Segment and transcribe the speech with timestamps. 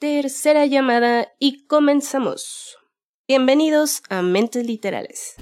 [0.00, 2.78] Tercera llamada y comenzamos.
[3.26, 5.34] Bienvenidos a Mentes Literales.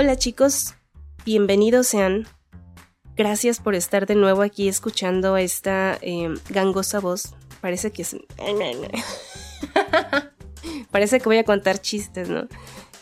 [0.00, 0.76] Hola chicos,
[1.24, 2.28] bienvenidos sean.
[3.16, 7.34] Gracias por estar de nuevo aquí escuchando esta em, gangosa voz.
[7.60, 8.14] Parece que es...
[10.92, 12.46] Parece que voy a contar chistes, ¿no?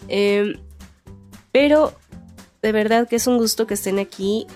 [0.08, 0.54] Em,
[1.52, 1.92] pero
[2.62, 4.46] de verdad que es un gusto que estén aquí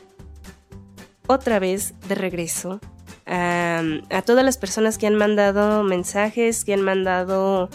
[1.27, 2.81] otra vez de regreso.
[3.27, 7.69] a todas las personas que han mandado mensajes, que han mandado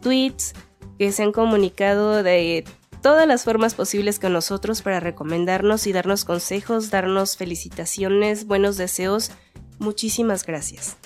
[0.00, 0.54] tweets,
[0.98, 2.64] que se han comunicado de
[3.02, 9.30] todas las formas posibles con nosotros para recomendarnos y darnos consejos, darnos felicitaciones, buenos deseos.
[9.78, 10.96] Muchísimas gracias.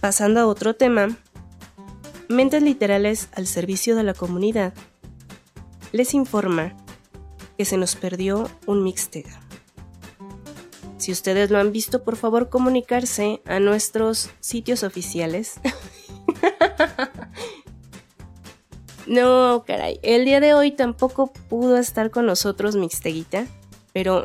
[0.00, 1.16] Pasando a otro tema,
[2.28, 4.74] Mentes Literales al servicio de la comunidad
[5.92, 6.76] les informa
[7.56, 9.40] que se nos perdió un Mixtega.
[10.96, 15.60] Si ustedes lo han visto, por favor comunicarse a nuestros sitios oficiales
[19.06, 20.00] No, caray.
[20.02, 23.46] El día de hoy tampoco pudo estar con nosotros Mixteguita,
[23.92, 24.24] pero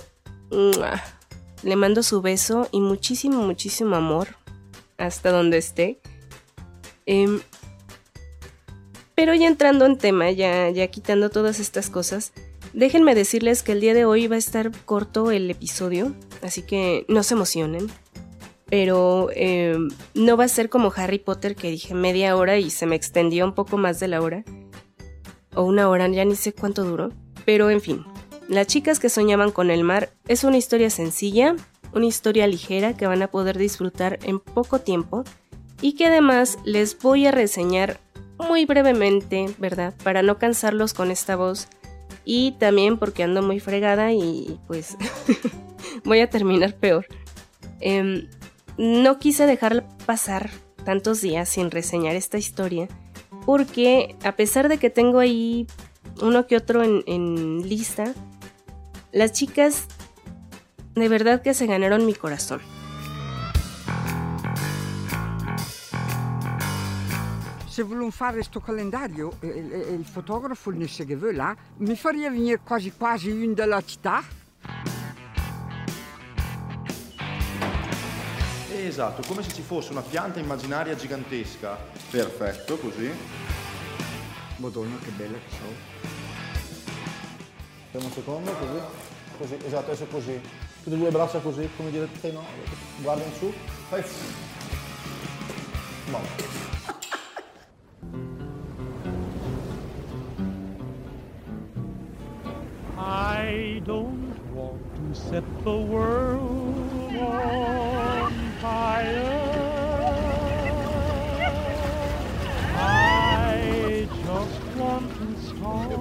[1.64, 4.30] le mando su beso y muchísimo, muchísimo amor
[4.98, 6.00] hasta donde esté.
[7.06, 7.42] Em,
[9.16, 12.32] pero ya entrando en tema, ya, ya quitando todas estas cosas,
[12.74, 17.06] déjenme decirles que el día de hoy va a estar corto el episodio, así que
[17.10, 17.88] no se emocionen.
[18.66, 22.86] Pero em, no va a ser como Harry Potter que dije media hora y se
[22.86, 24.44] me extendió un poco más de la hora
[25.60, 27.12] o una hora, ya ni sé cuánto duró.
[27.46, 28.06] Pero en fin,
[28.48, 31.56] Las chicas que soñaban con el mar es una historia sencilla,
[31.94, 35.24] una historia ligera que van a poder disfrutar en poco tiempo
[35.82, 38.00] y que además les voy a reseñar
[38.40, 39.94] muy brevemente, ¿verdad?
[40.04, 41.68] Para no cansarlos con esta voz
[42.26, 44.98] y también porque ando muy fregada y pues
[46.04, 47.06] voy a terminar peor.
[47.82, 48.30] Em,
[48.78, 50.50] no quise dejar pasar
[50.86, 52.88] tantos días sin reseñar esta historia
[53.50, 55.66] porque a pesar de que tengo ahí
[56.22, 58.14] uno que otro en, lista,
[59.12, 59.88] las chicas
[60.94, 62.62] de verdad que se ganaron mi corazón.
[67.68, 72.92] Se volevamo fare questo calendario, il, il fotografo ne che là, mi faria venire quasi
[72.92, 74.22] quasi una della città.
[78.86, 81.78] Esatto, come se ci fosse una pianta immaginaria gigantesca.
[82.10, 83.12] Perfetto, così.
[84.56, 85.74] Madonna, che bella che sono.
[87.92, 88.80] Fermo un secondo, così.
[89.38, 90.42] Così, esatto, adesso così.
[90.82, 92.44] Chiudi due braccia così, come dire, te no,
[93.02, 93.54] guarda in su.
[93.90, 94.04] Fai.
[96.10, 96.22] No.
[102.98, 107.89] I don't want to set the world on
[108.62, 110.20] fire.
[112.76, 115.92] I just want to start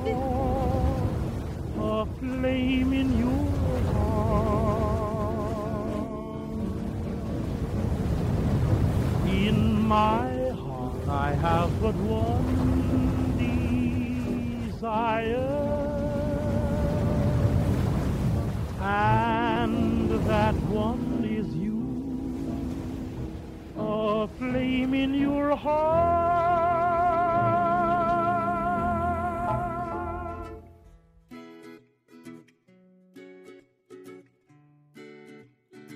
[1.78, 3.46] a flame in your
[3.92, 4.98] heart.
[9.28, 12.27] In my heart, I have but one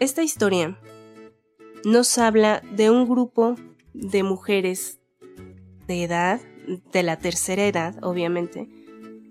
[0.02, 0.76] Esta historia
[1.84, 3.54] nos habla de un grupo
[3.94, 4.98] de mujeres
[5.86, 6.40] de edad,
[6.92, 8.68] de la tercera edad, obviamente,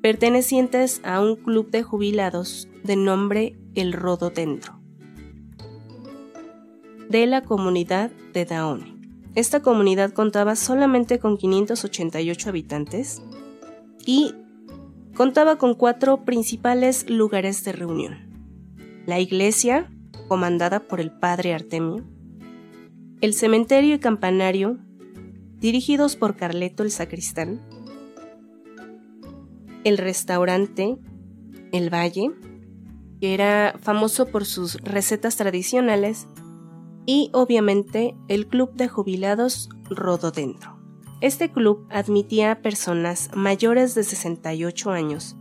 [0.02, 4.80] pertenecientes a un club de jubilados de nombre El Rododendro
[7.10, 8.96] de la comunidad de Daone.
[9.36, 13.22] Esta comunidad contaba solamente con 588 habitantes
[14.06, 14.36] y
[15.16, 19.04] contaba con cuatro principales lugares de reunión.
[19.06, 19.92] La iglesia,
[20.32, 22.06] comandada por el padre Artemio,
[23.20, 24.78] el cementerio y campanario,
[25.60, 27.60] dirigidos por Carleto el sacristán,
[29.84, 30.98] el restaurante
[31.74, 32.32] El Valle,
[33.20, 36.28] que era famoso por sus recetas tradicionales,
[37.06, 40.80] y obviamente el Club de Jubilados Rododendro.
[41.20, 45.36] Este club admitía a personas mayores de 68 años,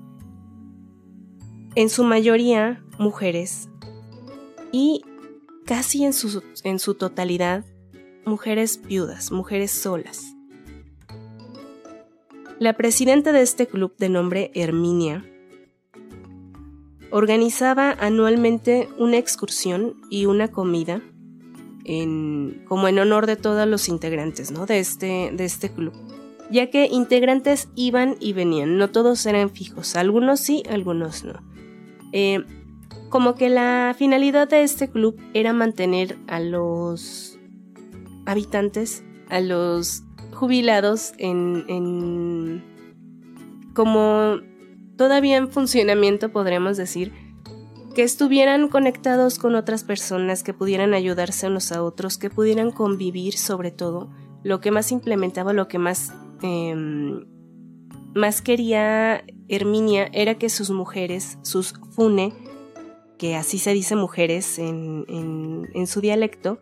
[1.76, 3.70] en su mayoría mujeres,
[4.72, 5.02] y
[5.66, 7.64] casi en su, en su totalidad
[8.24, 10.34] mujeres viudas, mujeres solas.
[12.58, 15.24] La presidenta de este club de nombre Herminia
[17.10, 21.02] organizaba anualmente una excursión y una comida
[21.84, 24.66] en, como en honor de todos los integrantes ¿no?
[24.66, 25.94] de, este, de este club,
[26.50, 31.42] ya que integrantes iban y venían, no todos eran fijos, algunos sí, algunos no.
[32.12, 32.44] Eh,
[33.10, 37.38] como que la finalidad de este club era mantener a los
[38.24, 42.64] habitantes, a los jubilados en, en
[43.74, 44.36] como
[44.96, 47.12] todavía en funcionamiento, podríamos decir,
[47.94, 53.36] que estuvieran conectados con otras personas, que pudieran ayudarse unos a otros, que pudieran convivir
[53.36, 54.10] sobre todo.
[54.44, 56.12] Lo que más implementaba, lo que más,
[56.42, 57.26] em,
[58.14, 62.32] más quería Herminia era que sus mujeres, sus fune,
[63.20, 65.04] que así se dice mujeres en,
[65.74, 66.58] en su dialecto,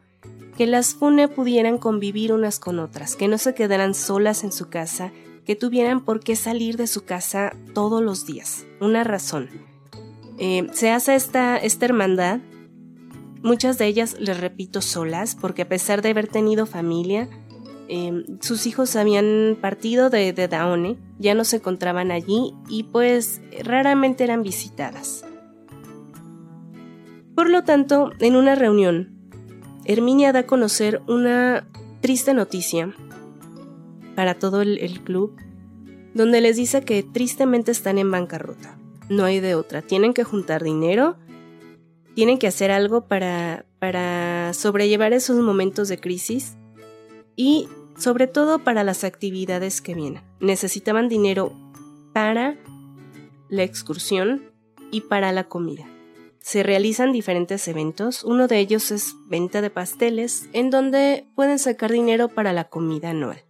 [0.57, 4.69] que las fune pudieran convivir unas con otras, que no se quedaran solas en su
[4.69, 5.13] casa,
[5.47, 8.67] que tuvieran por qué salir de su casa todos los días.
[8.81, 9.49] Una razón.
[10.37, 12.41] Eh, se hace esta, esta hermandad,
[13.41, 17.29] muchas de ellas, les repito, solas, porque a pesar de haber tenido familia,
[17.87, 23.43] em, sus hijos habían partido de, de Daone, ya no se encontraban allí y pues
[23.63, 25.25] raramente eran visitadas.
[27.39, 29.11] Por lo tanto, en una reunión,
[29.85, 31.69] Herminia da a conocer una
[32.01, 32.93] triste noticia
[34.17, 35.37] para todo el, club,
[36.15, 38.77] donde les dice que tristemente están en bancarrota.
[39.09, 39.83] No hay de otra.
[39.83, 41.17] Tienen que juntar dinero,
[42.17, 46.57] tienen que hacer algo para, para sobrellevar esos momentos de crisis
[47.37, 50.25] y sobre todo para las actividades que vienen.
[50.41, 51.53] Necesitaban dinero
[52.13, 52.57] para
[53.49, 54.51] la excursión
[54.91, 55.87] y para la comida.
[56.49, 61.93] Se realizan diferentes eventos, uno de ellos es venta de pasteles, en donde pueden sacar
[61.93, 63.45] dinero para la comida anual.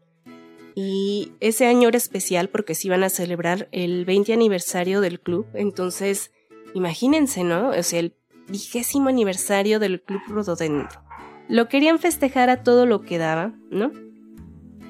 [0.75, 5.47] Y ese año era especial porque se iban a celebrar el 20 aniversario del club.
[5.55, 6.33] Entonces,
[6.75, 7.69] imagínense, ¿no?
[7.69, 8.17] O sea, el
[8.49, 11.00] vigésimo aniversario del Club Rododendro.
[11.49, 13.93] Lo querían festejar a todo lo que daba, ¿no?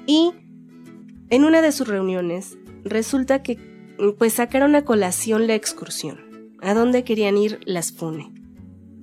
[0.07, 0.31] Y
[1.29, 3.59] en una de sus reuniones resulta que
[4.17, 6.28] pues sacaron a colación la excursión.
[6.61, 8.33] ¿A dónde querían ir las FUNE?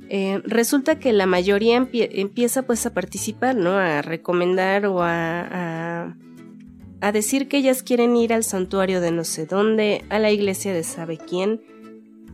[0.08, 3.70] Eh, resulta que la mayoría empieza pues a participar, ¿no?
[3.70, 6.16] A recomendar o a
[7.00, 10.72] a decir que ellas quieren ir al santuario de no sé dónde, a la iglesia
[10.72, 11.62] de sabe quién,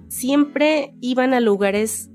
[0.08, 2.10] siempre iban a lugares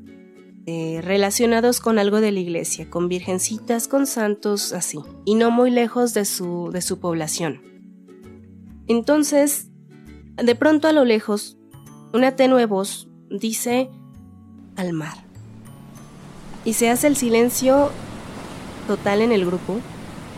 [0.65, 5.71] eh, relacionados con algo de la iglesia, con virgencitas, con santos, así, y no muy
[5.71, 7.62] lejos de su, de su población.
[8.88, 9.69] Entonces,
[10.42, 11.56] de pronto a lo lejos,
[12.18, 13.92] una tenue voz dice
[14.75, 15.14] al mar.
[16.66, 17.92] Y se hace el silencio
[18.88, 19.80] total en el grupo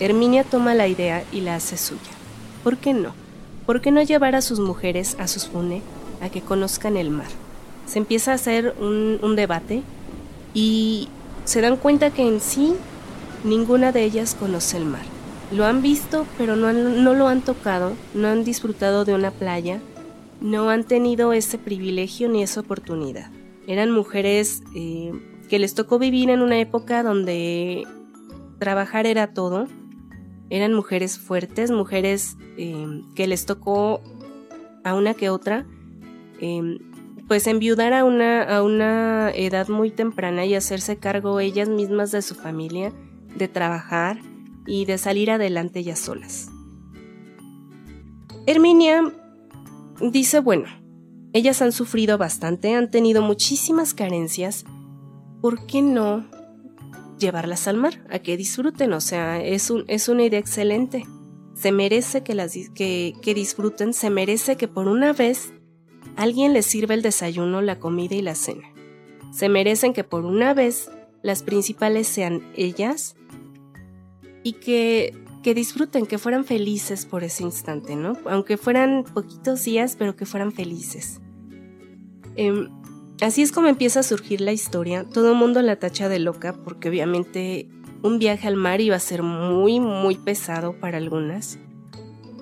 [0.01, 2.11] Herminia toma la idea y la hace suya.
[2.65, 3.13] ¿Por qué no?
[3.65, 5.81] ¿Por qué no llevar a sus mujeres, a sus fune,
[6.21, 7.27] a que conozcan el mar?
[7.87, 9.81] Se empieza a hacer un, debate
[10.53, 11.07] y
[11.45, 12.75] se dan cuenta que en sí
[13.45, 15.05] ninguna de ellas conoce el mar.
[15.53, 19.79] Lo han visto, pero no, no lo han tocado, no han disfrutado de una playa,
[20.41, 23.31] no han tenido ese privilegio ni esa oportunidad.
[23.67, 25.11] Eran mujeres eh,
[25.49, 27.85] que les tocó vivir en una época donde
[28.59, 29.67] trabajar era todo,
[30.49, 34.01] eran mujeres fuertes, mujeres em, que les tocó
[34.83, 35.65] a una que otra,
[36.39, 36.79] em,
[37.27, 42.23] pues enviudar a una, a una edad muy temprana y hacerse cargo ellas mismas de
[42.23, 42.91] su familia,
[43.35, 44.19] de trabajar
[44.65, 46.49] y de salir adelante ellas solas.
[48.47, 49.13] Herminia
[50.01, 50.65] dice, bueno,
[51.33, 54.65] ellas han sufrido bastante, han tenido muchísimas carencias,
[55.41, 56.25] ¿por qué no
[57.19, 61.05] llevarlas al mar, a que disfruten, o sea, es, un, es una idea excelente.
[61.53, 65.53] Se merece que, las, que, que disfruten, se merece que por una vez
[66.15, 68.73] alguien les sirva el desayuno, la comida y la cena.
[69.31, 70.89] Se merecen que por una vez
[71.21, 73.15] las principales sean ellas
[74.43, 75.13] y que,
[75.43, 78.17] que disfruten, que fueran felices por ese instante, ¿no?
[78.25, 81.21] Aunque fueran poquitos días, pero que fueran felices.
[82.35, 82.67] Eh,
[83.21, 85.03] Así es como empieza a surgir la historia.
[85.03, 87.67] Todo el mundo la tacha de loca porque obviamente
[88.01, 91.59] un viaje al mar iba a ser muy, muy pesado para algunas.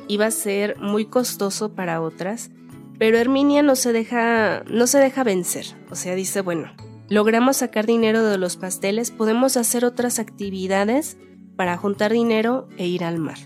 [0.08, 2.52] Iba a ser muy costoso para otras.
[3.00, 5.66] Pero Herminia no se deja, no se deja vencer.
[5.90, 6.72] O sea, dice, bueno,
[7.10, 11.18] logramos sacar dinero de los pasteles, podemos hacer otras actividades
[11.58, 13.38] para juntar dinero e ir al mar.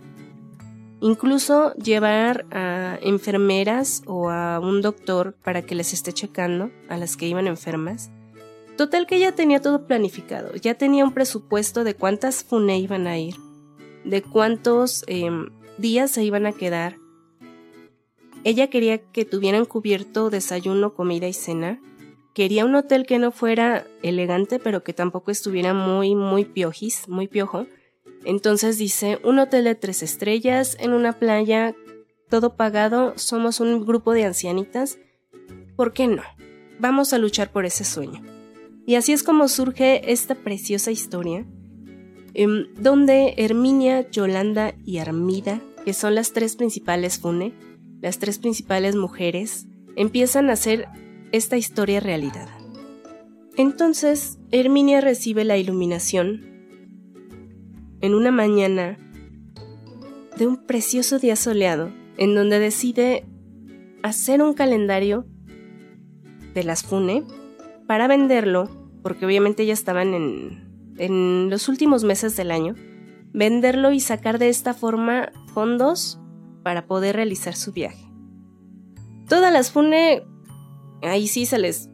[0.99, 7.17] Incluso llevar a enfermeras o a un doctor para que les esté checando a las
[7.17, 8.11] que iban enfermas.
[8.77, 13.17] Total que ya tenía todo planificado, ya tenía un presupuesto de cuántas FUNE iban a
[13.17, 13.35] ir,
[14.05, 16.97] de cuántos em, días se iban a quedar.
[18.43, 21.79] Ella quería que tuvieran cubierto desayuno, comida y cena.
[22.33, 27.27] Quería un hotel que no fuera elegante, pero que tampoco estuviera muy, muy piojis, muy
[27.27, 27.67] piojo
[28.25, 31.75] entonces dice, un hotel de tres estrellas, en una playa,
[32.29, 34.99] todo pagado, somos un grupo de ancianitas.
[35.75, 36.23] ¿Por qué no?
[36.79, 38.23] Vamos a luchar por ese sueño.
[38.85, 41.45] Y así es como surge esta preciosa historia,
[42.33, 47.53] em, donde Herminia, Yolanda y Armida, que son las tres principales Fune,
[48.01, 50.87] las tres principales mujeres, empiezan a hacer
[51.31, 52.49] esta historia realidad.
[53.57, 56.50] Entonces, Herminia recibe la iluminación
[58.01, 58.97] en una mañana
[60.37, 63.25] de un precioso día soleado, en donde decide
[64.03, 65.25] hacer un calendario
[66.53, 67.23] de las FUNE
[67.87, 68.69] para venderlo,
[69.03, 72.75] porque obviamente ya estaban en, en los últimos meses del año,
[73.33, 76.19] venderlo y sacar de esta forma fondos
[76.63, 78.05] para poder realizar su viaje.
[79.27, 80.23] Todas las FUNE,
[81.03, 81.90] ahí sí se les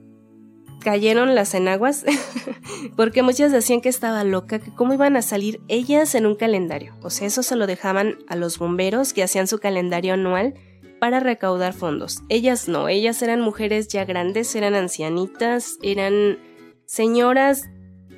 [0.87, 2.05] cayeron las enaguas,
[2.95, 6.95] porque muchas decían que estaba loca, que cómo iban a salir ellas en un calendario.
[7.01, 10.53] O sea, eso se lo dejaban a los bomberos que hacían su calendario anual
[11.01, 12.23] para recaudar fondos.
[12.29, 16.39] Ellas no, ellas eran mujeres ya grandes, eran ancianitas, eran
[16.85, 17.65] señoras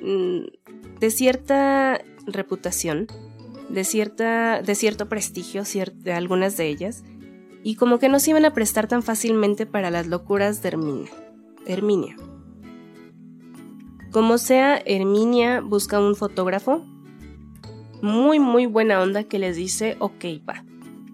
[0.00, 0.42] mm,
[1.00, 3.08] de cierta reputación,
[3.68, 7.02] de, cierta, de cierto prestigio, de algunas de ellas,
[7.64, 11.10] y como que no se iban a prestar tan fácilmente para las locuras de Herminia.
[11.66, 12.14] Herminia.
[14.10, 16.84] Como sea, Herminia busca un fotógrafo
[18.02, 20.64] muy, muy buena onda que les dice, ok, va,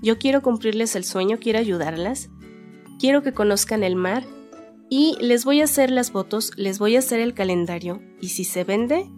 [0.00, 2.30] yo quiero cumplirles el sueño, quiero ayudarlas,
[2.98, 4.24] quiero que conozcan el mar
[4.88, 8.44] y les voy a hacer las fotos, les voy a hacer el calendario y si
[8.44, 9.10] se vende,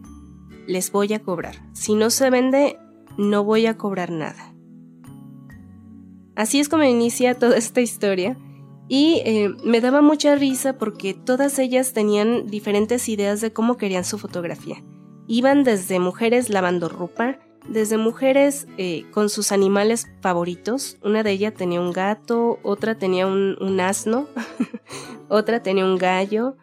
[0.66, 1.56] les voy a cobrar.
[1.72, 2.78] Si no se vende,
[3.16, 4.54] no voy a cobrar nada.
[6.34, 8.36] Así es como inicia toda esta historia
[8.88, 14.04] y eh, me daba mucha risa porque todas ellas tenían diferentes ideas de cómo querían
[14.04, 14.82] su fotografía.
[15.26, 20.96] Iban desde mujeres lavando ropa, desde mujeres eh, con sus animales favoritos.
[21.02, 24.26] Una de ellas tenía un gato, otra tenía un, asno,
[25.28, 26.56] otra tenía un gallo,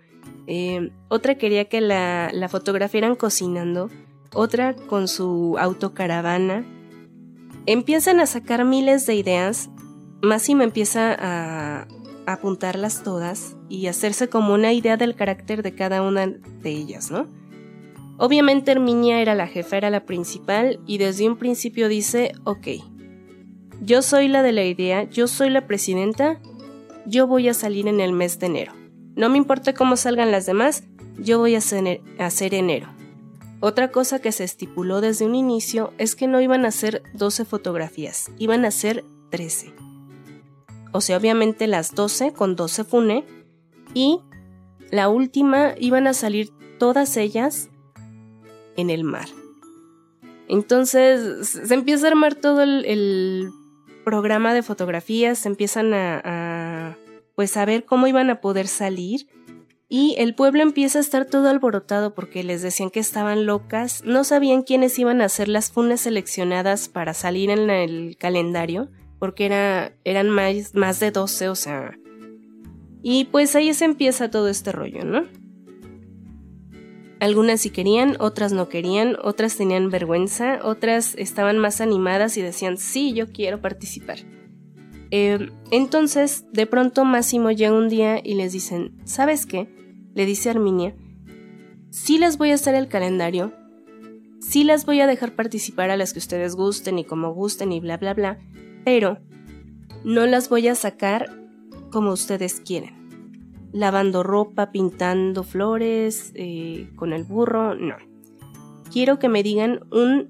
[0.48, 3.92] eh, otra quería que la, la fotografiaran cocinando,
[4.34, 6.66] otra con su autocaravana.
[7.68, 9.70] Empiezan a sacar miles de ideas.
[10.24, 11.88] Massimo empieza a,
[12.28, 17.28] apuntarlas todas y hacerse como una idea del carácter de cada una de ellas, ¿no?
[18.18, 22.68] Obviamente Herminia era la jefa, era la principal y desde un principio dice, ok,
[23.82, 26.40] yo soy la de la idea, yo soy la presidenta,
[27.06, 28.74] yo voy a salir en el mes de enero.
[29.16, 30.84] No me importa cómo salgan las demás,
[31.18, 32.88] yo voy a hacer, enero.
[33.60, 37.46] Otra cosa que se estipuló desde un inicio es que no iban a ser 12
[37.46, 39.85] fotografías, iban a ser 13
[40.96, 43.26] o sea, obviamente las 12 con 12 fune,
[43.94, 44.22] y
[44.92, 47.70] la última iban a salir todas ellas
[48.78, 49.28] en el mar.
[50.48, 53.52] Entonces se empieza a armar todo el,
[54.06, 56.96] programa de fotografías, se empiezan a,
[57.34, 59.28] pues a ver cómo iban a poder salir
[59.90, 64.24] y el pueblo empieza a estar todo alborotado porque les decían que estaban locas, no
[64.24, 69.94] sabían quiénes iban a ser las funes seleccionadas para salir en el calendario porque era,
[70.04, 71.98] eran más, más de 12, o sea...
[73.02, 75.26] Y pues ahí se empieza todo este rollo, ¿no?
[77.20, 82.78] Algunas sí querían, otras no querían, otras tenían vergüenza, otras estaban más animadas y decían,
[82.78, 84.20] sí, yo quiero participar.
[85.12, 89.70] Eh, entonces, de pronto Máximo llega un día y les dicen, ¿sabes qué?
[90.14, 90.96] Le dice Arminia,
[91.90, 93.54] sí les voy a hacer el calendario,
[94.42, 97.80] sí las voy a dejar participar a las que ustedes gusten y como gusten y
[97.80, 98.40] bla, bla, bla,
[98.86, 99.18] pero
[100.06, 101.30] no las voy a sacar
[101.92, 102.94] como ustedes quieren.
[103.74, 107.96] Lavando ropa, pintando flores, eh, con el burro, no.
[108.94, 110.30] Quiero que me digan un,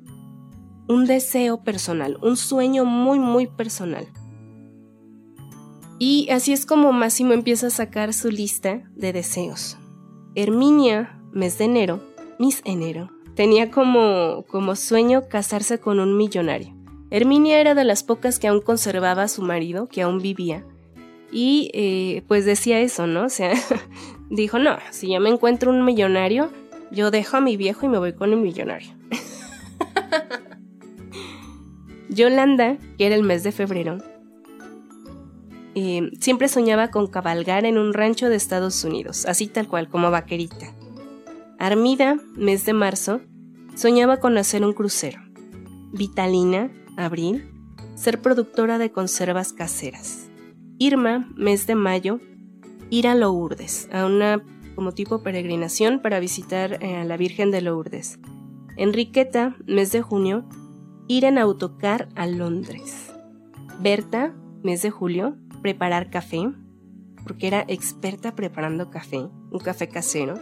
[0.87, 4.07] un deseo personal, un sueño muy, muy personal.
[5.99, 9.77] Y así es como Máximo empieza a sacar su lista de deseos.
[10.33, 12.01] Herminia, mes de enero,
[12.39, 16.74] Miss Enero, tenía como, como sueño casarse con un millonario.
[17.11, 20.65] Herminia era de las pocas que aún conservaba a su marido, que aún vivía,
[21.31, 23.25] Y eh, pues decía eso, ¿no?
[23.25, 23.53] O sea,
[24.29, 26.49] dijo, no, si yo me encuentro un millonario,
[26.91, 28.91] yo dejo a mi viejo y me voy con un millonario.
[32.09, 33.97] Yolanda, que era el mes de febrero,
[35.75, 40.09] eh, siempre soñaba con cabalgar en un rancho de Estados Unidos, así tal cual, como
[40.09, 40.73] vaquerita.
[41.59, 43.19] Armida, mes de marzo,
[43.75, 45.19] soñaba con hacer un crucero.
[45.91, 47.49] Vitalina, abril,
[47.95, 50.29] ser productora de conservas caseras.
[50.77, 52.19] Irma, mes de mayo,
[52.89, 54.43] ir a Lourdes, a una
[54.75, 58.19] como tipo peregrinación para visitar eh, a la Virgen de Lourdes.
[58.77, 60.45] Enriqueta, mes de junio,
[61.07, 63.11] ir en autocar a Londres.
[63.79, 66.51] Berta, mes de julio, preparar café,
[67.23, 70.35] porque era experta preparando café, un café casero.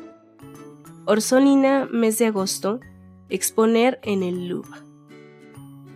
[1.06, 2.80] Orsolina, mes de agosto,
[3.30, 4.93] exponer en el Louvre.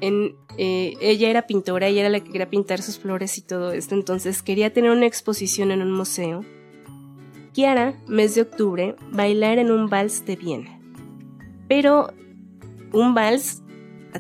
[0.02, 3.72] En, eh, ella era pintora, ella era la que quería pintar sus flores y todo
[3.72, 6.44] esto, entonces quería tener una exposición en un museo.
[7.54, 10.80] Kiara, mes de octubre, bailar en un vals de Viena.
[11.68, 12.14] Pero
[12.94, 13.64] un vals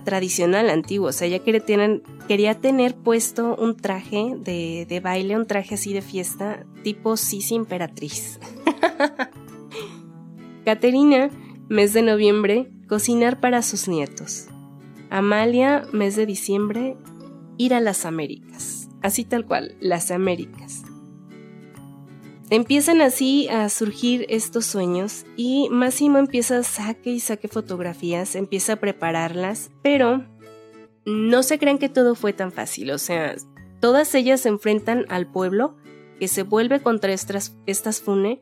[0.04, 5.36] tradicional, antiguo, o sea, ella quería tener, quería tener puesto un traje de, de baile,
[5.36, 8.40] un traje así de fiesta, tipo Sisi Imperatriz.
[10.66, 11.30] Caterina,
[11.70, 14.48] mes de noviembre, cocinar para sus nietos.
[15.10, 16.98] Amalia, mes de diciembre,
[17.58, 18.90] ir a las Américas.
[19.02, 20.84] Así tal cual, las Américas.
[22.50, 28.74] Empiezan así a surgir estos sueños y Máximo empieza a saque y saque fotografías, empieza
[28.74, 30.26] a prepararlas, pero
[31.06, 33.36] no se crean que todo fue tan fácil, o sea,
[33.82, 35.76] todas ellas se enfrentan al pueblo
[36.20, 38.40] que se vuelve contra estas, estas fune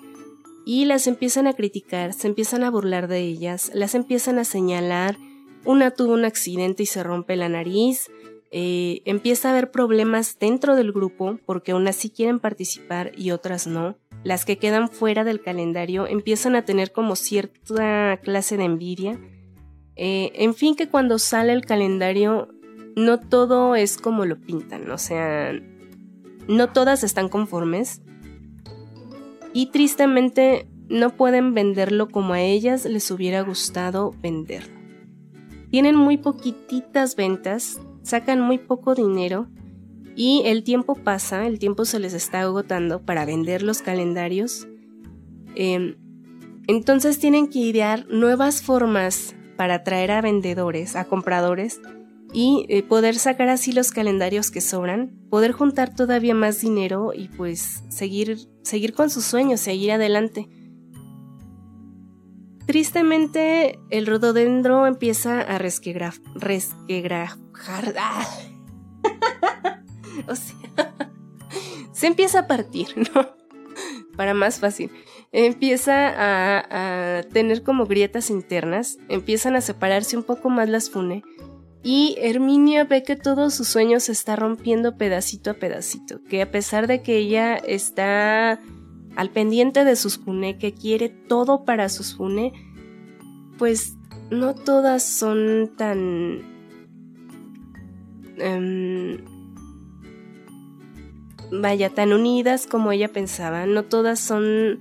[0.68, 5.18] y las empiezan a criticar, se empiezan a burlar de ellas, las empiezan a señalar,
[5.66, 8.10] una tuvo un accidente y se rompe la nariz,
[8.52, 13.68] eh, empieza a haber problemas dentro del grupo porque unas sí quieren participar y otras
[13.68, 13.98] no.
[14.24, 19.20] Las que quedan fuera del calendario empiezan a tener como cierta clase de envidia.
[19.96, 22.50] Eh, en fin, que cuando sale el calendario
[22.96, 25.52] no todo es como lo pintan, o sea,
[26.48, 28.02] no todas están conformes
[29.54, 34.75] y tristemente no pueden venderlo como a ellas les hubiera gustado venderlo.
[35.76, 39.50] Tienen muy poquititas ventas, sacan muy poco dinero
[40.16, 44.70] y el tiempo pasa, el tiempo se les está agotando para vender los calendarios.
[45.54, 45.98] Em,
[46.68, 51.82] entonces tienen que idear nuevas formas para atraer a vendedores, a compradores
[52.32, 57.28] y eh, poder sacar así los calendarios que sobran, poder juntar todavía más dinero y
[57.28, 60.48] pues seguir, seguir con sus sueños, seguir adelante.
[62.66, 66.24] Tristemente, el rododendro empieza a resquegrajar.
[67.98, 68.28] ¡ah!
[70.28, 70.96] o sea,
[71.92, 73.30] se empieza a partir, ¿no?
[74.16, 74.92] Para más fácil.
[75.32, 81.24] Empieza a, a, tener como grietas internas, empiezan a separarse un poco más las fune.
[81.84, 86.24] Y Herminia ve que todo su sueño se está rompiendo pedacito a pedacito.
[86.24, 88.60] Que a pesar de que ella está
[89.16, 92.54] al pendiente de sus fune, que quiere todo para sus fune,
[93.58, 93.96] pues
[94.30, 96.42] no todas son tan...
[98.38, 99.24] Em,
[101.52, 103.66] vaya, tan unidas como ella pensaba.
[103.66, 104.80] No todas son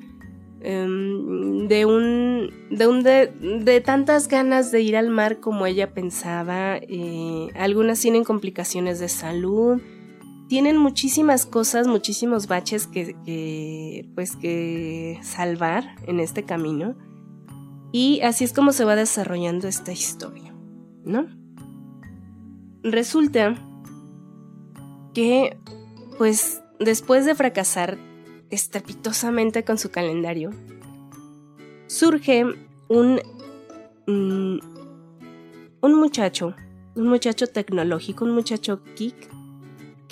[0.60, 2.50] em, de un...
[2.70, 6.76] de un de, tantas ganas de ir al mar como ella pensaba.
[6.78, 9.80] Eh, algunas tienen complicaciones de salud
[10.48, 16.94] tienen muchísimas cosas, muchísimos baches que, pues que salvar en este camino.
[17.92, 20.54] Y así es como se va desarrollando esta historia,
[21.04, 21.26] ¿no?
[22.82, 23.54] Resulta
[25.14, 25.56] que,
[26.18, 27.98] pues, después de fracasar
[28.50, 30.50] estrepitosamente con su calendario,
[31.86, 32.44] surge
[32.88, 33.20] un,
[34.06, 34.58] mm,
[35.80, 36.54] un muchacho,
[36.96, 39.30] un muchacho tecnológico, un muchacho geek,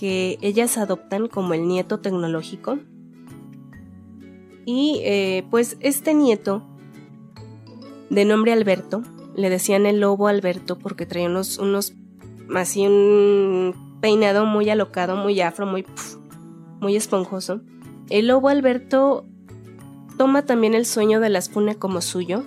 [0.02, 2.80] que ellas adoptan como el nieto tecnológico.
[4.64, 6.64] Y eh, pues este nieto,
[8.10, 9.04] de nombre Alberto,
[9.36, 11.94] le decían el lobo Alberto porque traía unos, unos
[12.52, 15.86] así un peinado muy alocado, muy afro, muy,
[16.80, 17.60] muy esponjoso.
[18.10, 19.24] El lobo Alberto
[20.18, 22.42] toma también el sueño de las Pune como suyo,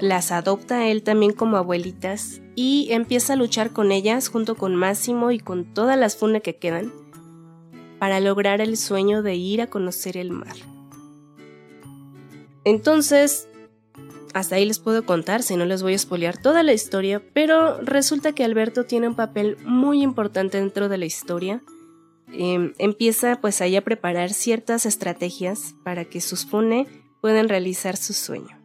[0.00, 5.30] las adopta él también como abuelitas y empieza a luchar con ellas junto con Máximo
[5.30, 6.92] y con todas las funes que quedan
[7.98, 10.56] para lograr el sueño de ir a conocer el mar.
[12.64, 13.48] Entonces,
[14.32, 17.80] hasta ahí les puedo contar, si no les voy a espolear toda la historia, pero
[17.80, 21.62] resulta que Alberto tiene un papel muy importante dentro de la historia
[22.32, 26.86] em, empieza pues ahí a preparar ciertas estrategias para que sus Fune
[27.20, 28.59] puedan realizar su sueño.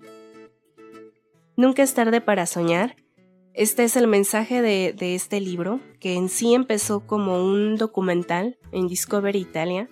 [1.57, 2.95] Nunca es tarde para soñar.
[3.53, 8.87] Este es el mensaje de, este libro, que en sí empezó como un documental en
[8.87, 9.87] Discovery Italia.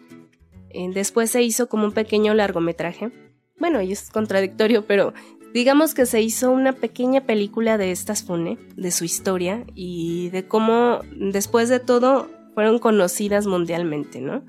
[0.69, 3.11] Eh, después se hizo como un pequeño largometraje.
[3.57, 5.13] Bueno, y es contradictorio, pero
[5.53, 10.45] digamos que se hizo una pequeña película de estas Fune, de su historia y de
[10.45, 14.43] cómo después de todo fueron conocidas mundialmente, ¿no?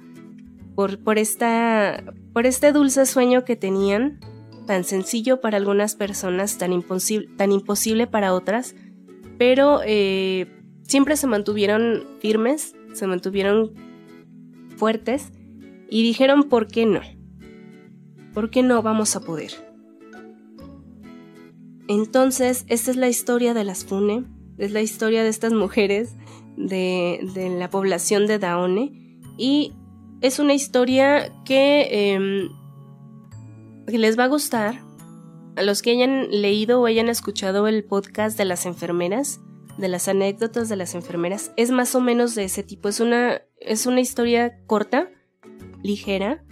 [0.75, 4.19] Por, por, esta, por este dulce sueño que tenían
[4.67, 8.75] tan sencillo para algunas personas, tan, imposible, tan imposible para otras,
[9.39, 10.47] pero eh,
[10.83, 13.73] siempre se mantuvieron firmes, se mantuvieron
[14.77, 15.33] fuertes
[15.91, 17.01] y dijeron, ¿por qué no?
[18.33, 19.53] ¿Por qué no vamos a poder?
[21.87, 24.25] Entonces, esta es la historia de las Fune,
[24.59, 26.17] es la historia de estas mujeres
[26.57, 27.21] de,
[27.59, 29.73] la población de Daone y
[30.21, 32.49] es una historia que em,
[33.87, 34.81] les va a gustar
[35.57, 39.41] a los que hayan leído o hayan escuchado el podcast de las enfermeras,
[39.79, 42.89] de las anécdotas de las enfermeras, es más o menos de ese tipo.
[42.89, 45.11] Es una, es una historia corta,
[45.83, 46.45] ligera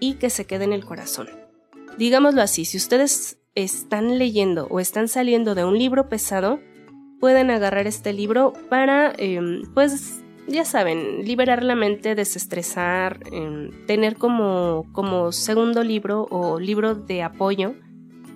[0.00, 1.28] y que se queda en el corazón.
[1.98, 6.60] Digámoslo así, si ustedes están leyendo o están saliendo de un libro pesado,
[7.20, 10.19] pueden agarrar este libro para, em, pues,
[10.50, 17.22] ya saben, liberar la mente, desestresar, em, tener como, como segundo libro o libro de
[17.22, 17.74] apoyo,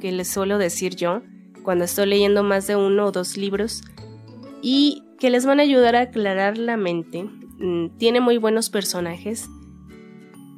[0.00, 1.22] que les suelo decir yo,
[1.62, 3.82] cuando estoy leyendo más de uno o dos libros,
[4.62, 7.24] y que les van a ayudar a aclarar la mente.
[7.58, 9.48] Mm, tiene muy buenos personajes,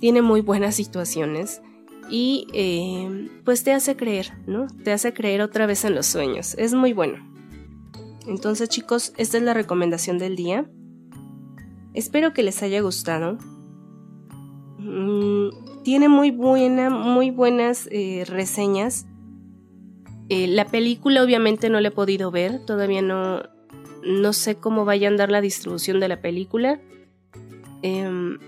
[0.00, 1.60] tiene muy buenas situaciones
[2.10, 4.66] y em, pues te hace creer, ¿no?
[4.84, 6.54] Te hace creer otra vez en los sueños.
[6.58, 7.18] Es muy bueno.
[8.26, 10.68] Entonces chicos, esta es la recomendación del día.
[11.96, 13.38] Espero que les haya gustado.
[14.78, 19.06] Mm, tiene muy buena, muy buenas eh, reseñas.
[20.28, 23.44] Eh, la película obviamente no la he podido ver, todavía no,
[24.04, 26.78] no sé cómo vaya a andar la distribución de la película.
[27.80, 28.38] Em,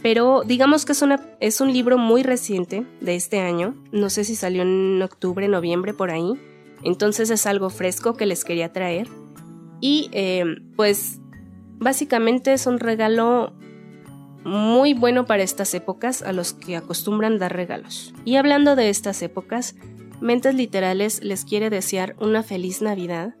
[0.00, 0.92] pero digamos que
[1.40, 3.74] es, un libro muy reciente de este año.
[3.90, 6.34] No sé si salió en octubre, noviembre, por ahí.
[6.84, 9.08] Entonces es algo fresco que les quería traer.
[9.80, 11.21] Y em, pues
[11.82, 13.52] Básicamente es un regalo
[14.44, 18.14] muy bueno para estas épocas a los que acostumbran dar regalos.
[18.24, 19.74] Y hablando de estas épocas,
[20.20, 23.34] Mentes Literales les quiere desear una feliz Navidad.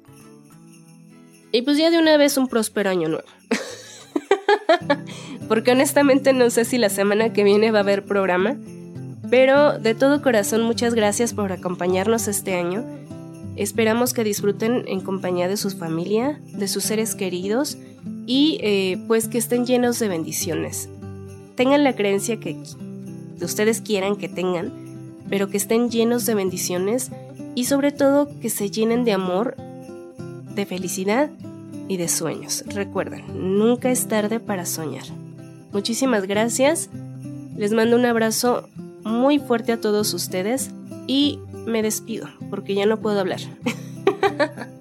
[1.52, 3.28] Y pues ya de una vez un próspero año nuevo.
[5.48, 8.56] Porque honestamente no sé si la semana que viene va a haber programa.
[9.30, 12.84] Pero de todo corazón muchas gracias por acompañarnos este año.
[13.54, 17.78] Esperamos que disfruten en compañía de su familia, de sus seres queridos
[18.26, 20.88] y eh, pues que estén llenos de bendiciones.
[21.54, 22.56] Tengan la creencia que
[23.40, 24.72] ustedes quieran que tengan,
[25.28, 27.10] pero que estén llenos de bendiciones
[27.54, 29.56] y sobre todo que se llenen de amor,
[30.54, 31.30] de felicidad
[31.88, 32.64] y de sueños.
[32.66, 33.24] Recuerden,
[33.58, 35.04] nunca es tarde para soñar.
[35.72, 36.90] Muchísimas gracias.
[37.56, 38.68] Les mando un abrazo
[39.04, 40.70] muy fuerte a todos ustedes
[41.06, 43.40] y me despido porque ya no puedo hablar.